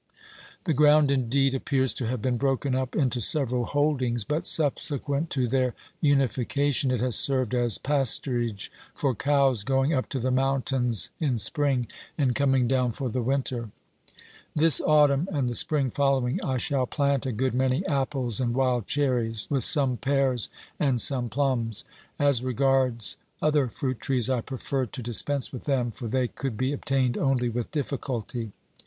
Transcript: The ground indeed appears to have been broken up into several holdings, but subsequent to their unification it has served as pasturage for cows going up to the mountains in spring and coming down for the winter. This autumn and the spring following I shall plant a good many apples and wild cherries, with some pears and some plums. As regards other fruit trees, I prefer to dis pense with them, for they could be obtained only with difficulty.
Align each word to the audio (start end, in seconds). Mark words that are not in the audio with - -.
The 0.63 0.73
ground 0.73 1.11
indeed 1.11 1.53
appears 1.53 1.93
to 1.93 2.07
have 2.07 2.23
been 2.23 2.37
broken 2.39 2.73
up 2.73 2.95
into 2.95 3.21
several 3.21 3.65
holdings, 3.65 4.23
but 4.23 4.47
subsequent 4.47 5.29
to 5.29 5.47
their 5.47 5.75
unification 6.01 6.89
it 6.89 7.01
has 7.01 7.15
served 7.15 7.53
as 7.53 7.77
pasturage 7.77 8.69
for 8.95 9.13
cows 9.13 9.63
going 9.63 9.93
up 9.93 10.09
to 10.09 10.19
the 10.19 10.31
mountains 10.31 11.11
in 11.19 11.37
spring 11.37 11.85
and 12.17 12.33
coming 12.33 12.67
down 12.67 12.93
for 12.93 13.09
the 13.11 13.21
winter. 13.21 13.69
This 14.55 14.81
autumn 14.81 15.29
and 15.31 15.47
the 15.47 15.53
spring 15.53 15.91
following 15.91 16.41
I 16.43 16.57
shall 16.57 16.87
plant 16.87 17.27
a 17.27 17.31
good 17.31 17.53
many 17.53 17.85
apples 17.85 18.39
and 18.39 18.55
wild 18.55 18.87
cherries, 18.87 19.47
with 19.51 19.63
some 19.63 19.97
pears 19.97 20.49
and 20.79 20.99
some 20.99 21.29
plums. 21.29 21.85
As 22.17 22.41
regards 22.41 23.17
other 23.39 23.67
fruit 23.67 23.99
trees, 23.99 24.31
I 24.31 24.41
prefer 24.41 24.87
to 24.87 25.03
dis 25.03 25.21
pense 25.21 25.53
with 25.53 25.65
them, 25.65 25.91
for 25.91 26.07
they 26.07 26.27
could 26.27 26.57
be 26.57 26.73
obtained 26.73 27.19
only 27.19 27.49
with 27.49 27.69
difficulty. 27.69 28.51